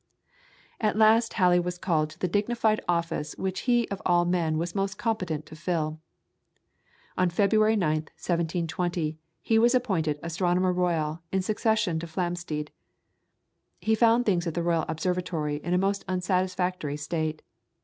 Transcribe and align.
At 0.79 0.97
last 0.97 1.33
Halley 1.33 1.59
was 1.59 1.77
called 1.77 2.09
to 2.09 2.17
the 2.17 2.27
dignified 2.27 2.81
office 2.89 3.35
which 3.37 3.59
he 3.69 3.87
of 3.89 4.01
all 4.03 4.25
men 4.25 4.57
was 4.57 4.73
most 4.73 4.97
competent 4.97 5.45
to 5.45 5.55
fill. 5.55 5.99
On 7.19 7.29
February 7.29 7.75
9th, 7.75 8.09
1720, 8.17 9.19
he 9.43 9.59
was 9.59 9.75
appointed 9.75 10.17
Astronomer 10.23 10.73
Royal 10.73 11.21
in 11.31 11.43
succession 11.43 11.99
to 11.99 12.07
Flamsteed. 12.07 12.69
He 13.79 13.93
found 13.93 14.25
things 14.25 14.47
at 14.47 14.55
the 14.55 14.63
Royal 14.63 14.85
Observatory 14.87 15.57
in 15.57 15.75
a 15.75 15.77
most 15.77 16.03
unsatisfactory 16.07 16.97
state. 16.97 17.43